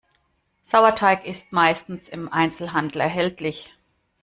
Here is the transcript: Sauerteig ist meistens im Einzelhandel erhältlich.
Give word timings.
Sauerteig 0.63 1.27
ist 1.27 1.51
meistens 1.51 2.07
im 2.09 2.33
Einzelhandel 2.33 3.01
erhältlich. 3.01 3.69